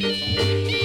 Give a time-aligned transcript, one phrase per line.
[0.00, 0.77] Música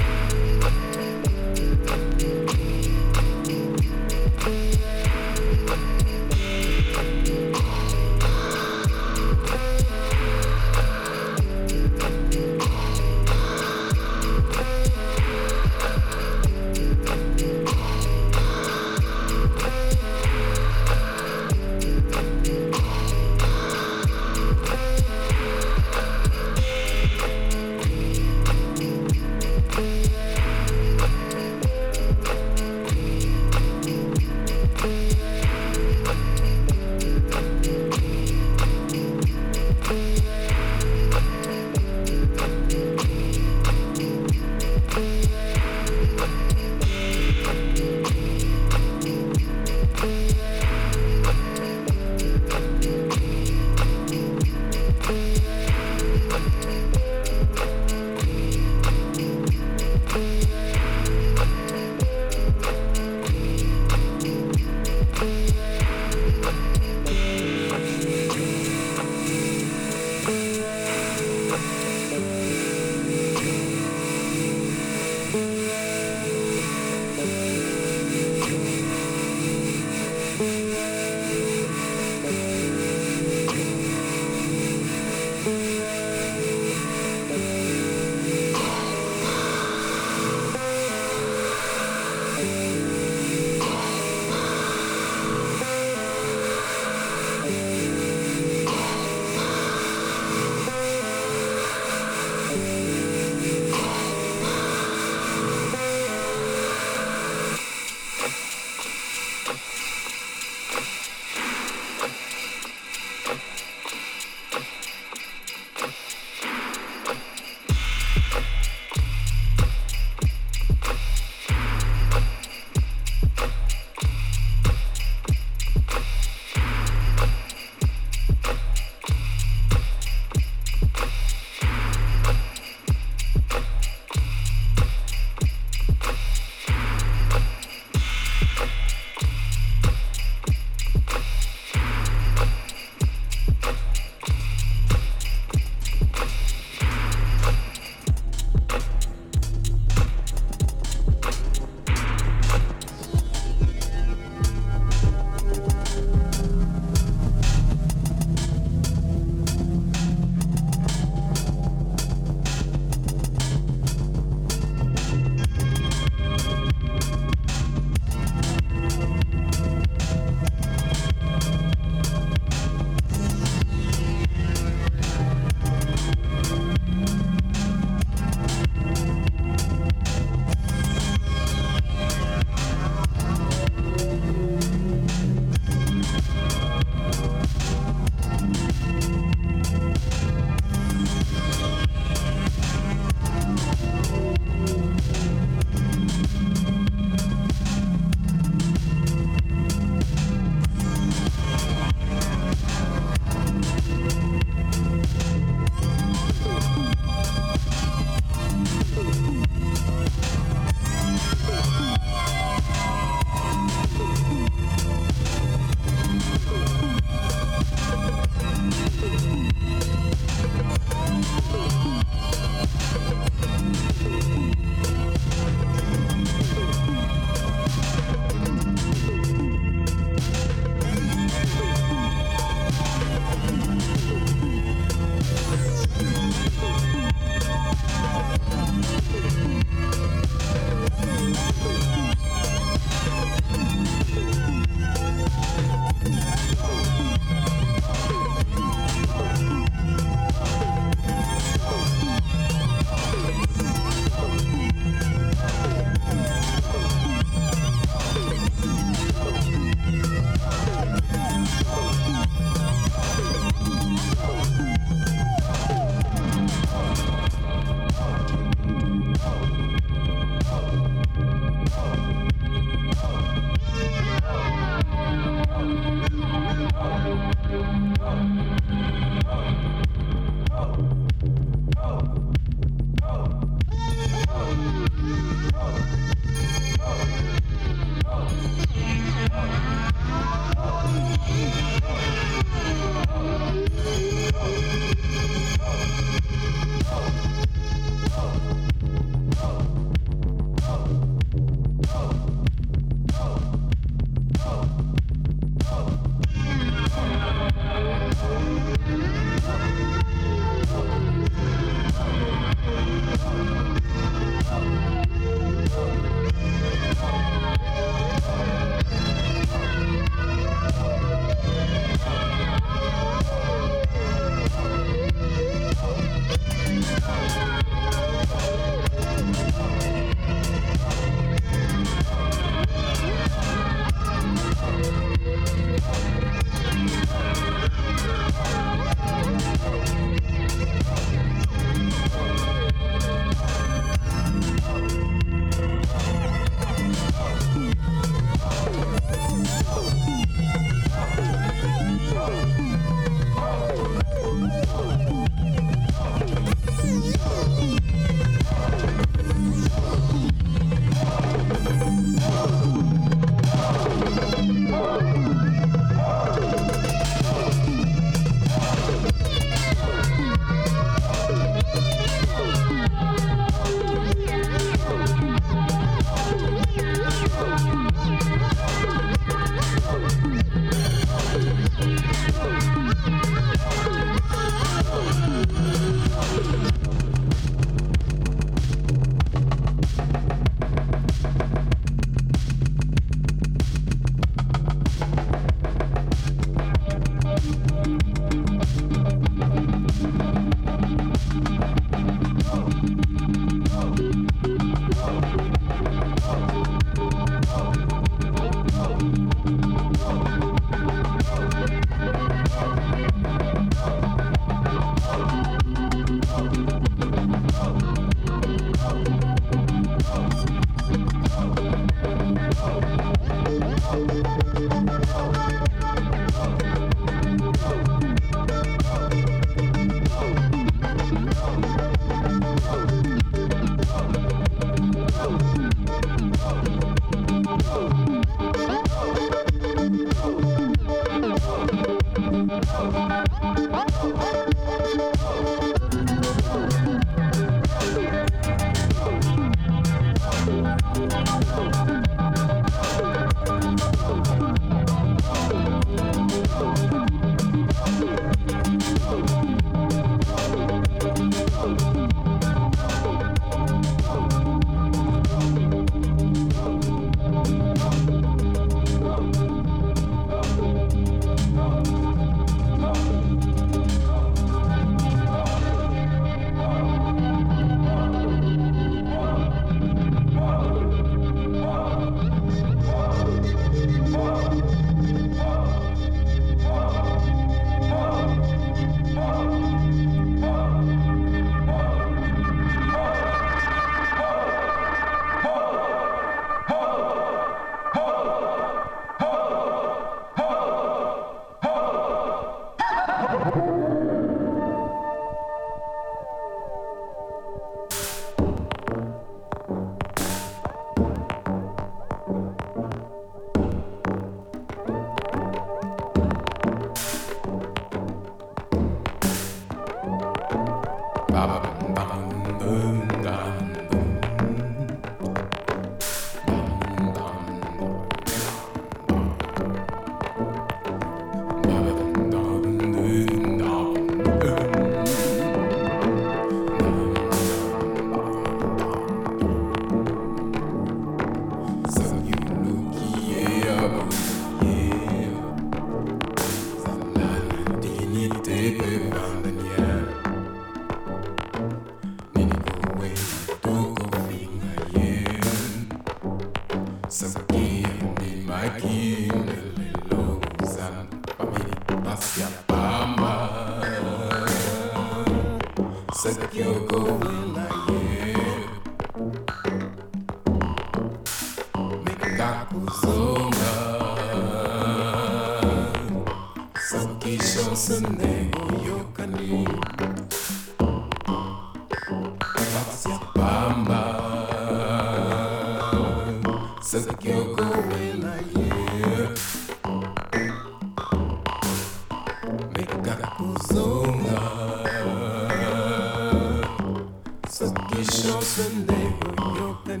[598.24, 600.00] shows when they were open.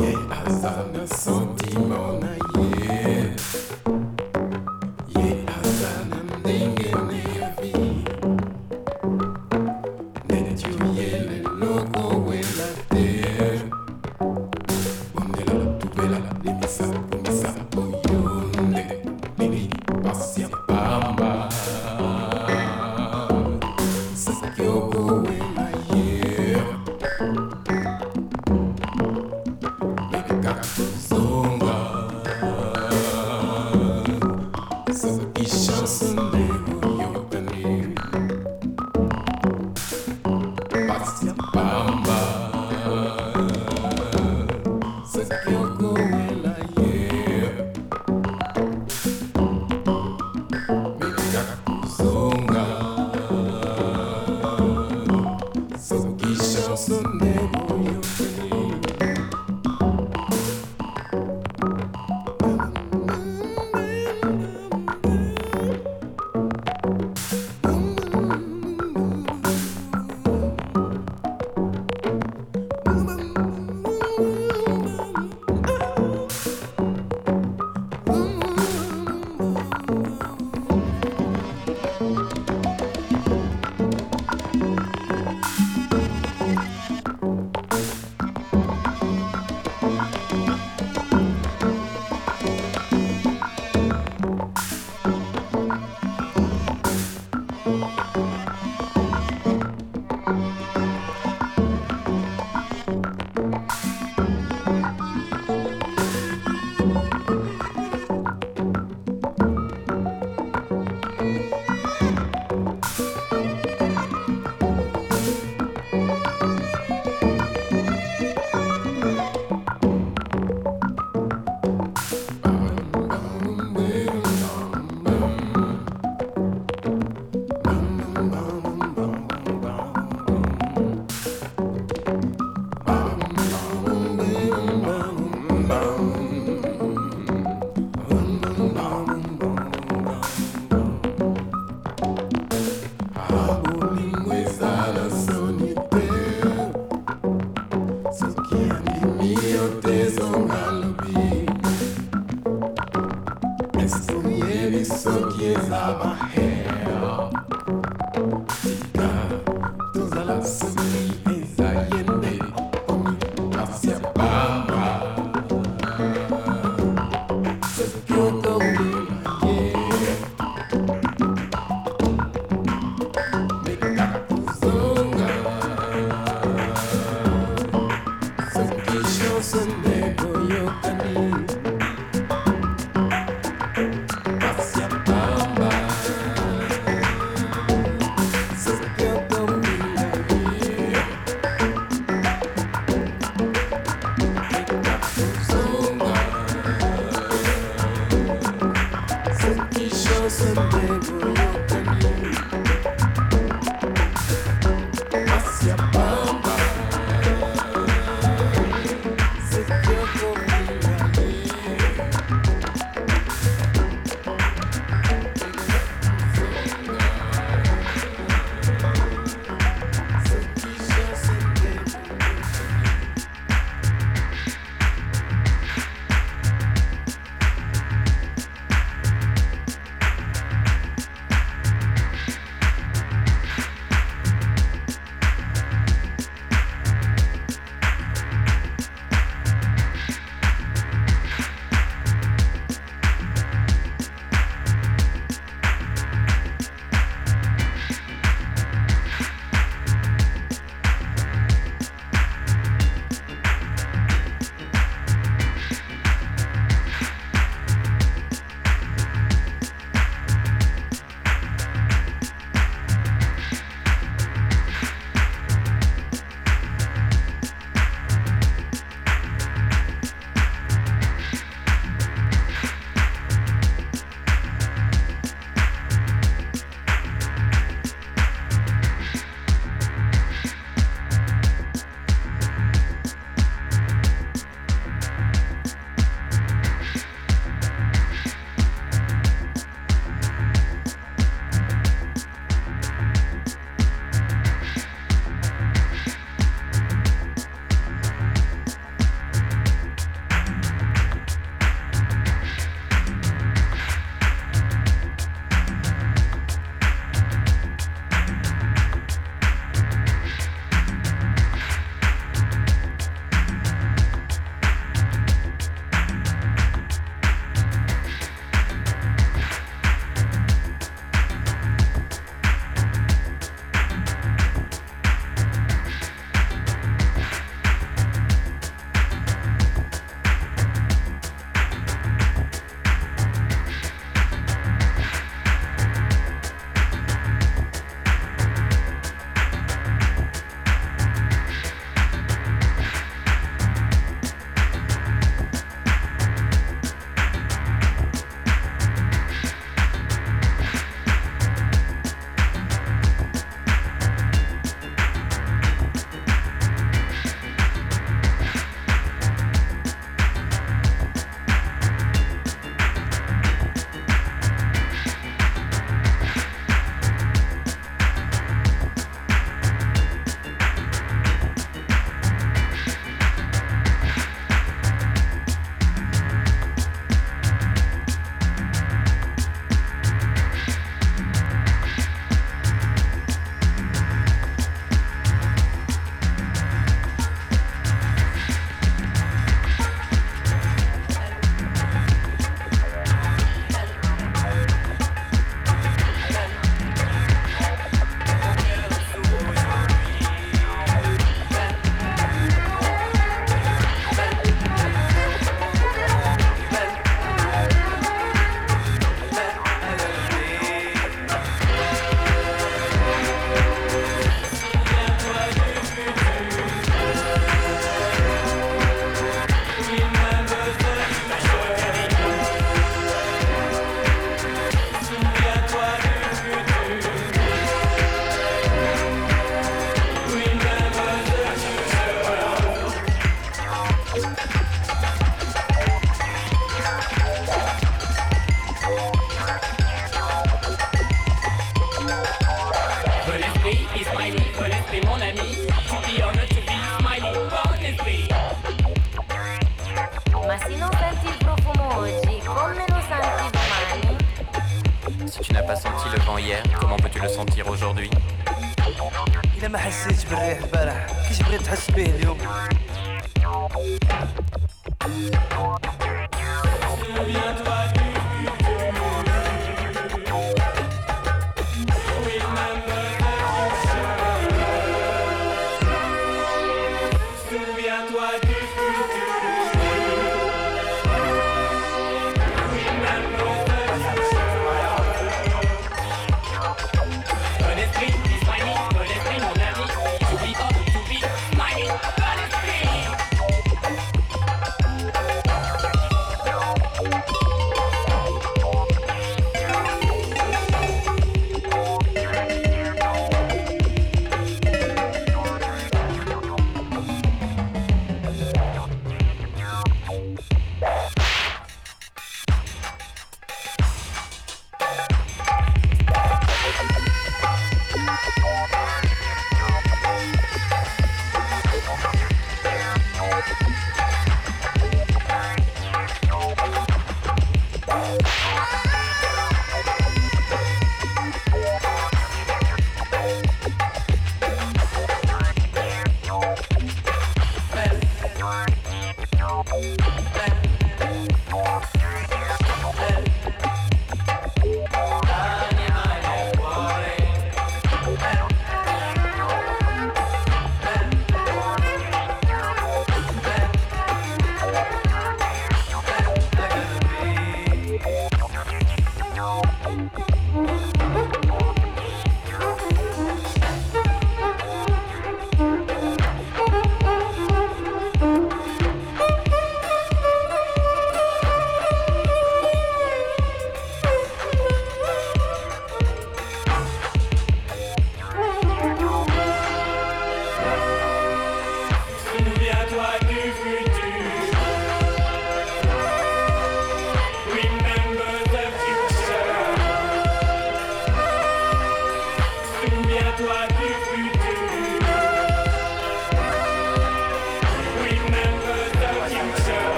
[0.00, 1.55] Yeah, I saw the sun.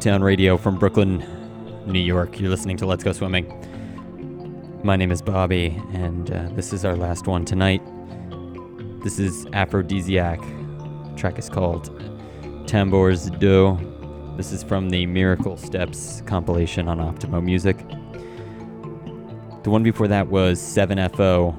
[0.00, 1.22] Newtown Radio from Brooklyn,
[1.84, 2.40] New York.
[2.40, 4.80] You're listening to Let's Go Swimming.
[4.82, 7.82] My name is Bobby, and uh, this is our last one tonight.
[9.04, 10.40] This is Aphrodisiac.
[10.40, 11.90] The track is called
[12.66, 13.78] Tambours Do.
[14.38, 17.76] This is from the Miracle Steps compilation on Optimo Music.
[19.64, 21.54] The one before that was 7FO.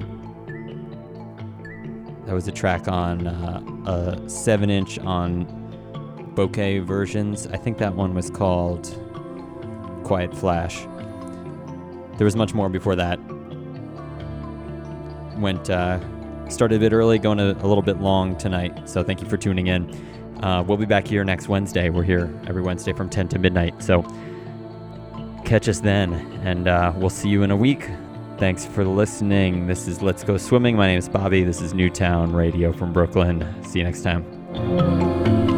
[2.26, 5.61] That was a track on uh, a 7 inch on
[6.36, 7.48] Bokeh versions.
[7.48, 8.86] I think that one was called
[10.04, 10.86] Quiet Flash.
[12.18, 13.20] There was much more before that.
[15.38, 16.00] Went uh,
[16.50, 18.88] started a bit early, going a, a, little bit long tonight.
[18.88, 19.90] So thank you for tuning in.
[20.44, 21.90] Uh, we'll be back here next Wednesday.
[21.90, 23.82] We're here every Wednesday from 10 to midnight.
[23.82, 24.04] So
[25.46, 26.14] catch us then,
[26.44, 27.90] and uh, we'll see you in a week.
[28.38, 29.68] Thanks for listening.
[29.68, 30.76] This is Let's Go Swimming.
[30.76, 31.44] My name is Bobby.
[31.44, 33.46] This is Newtown Radio from Brooklyn.
[33.64, 35.51] See you next time.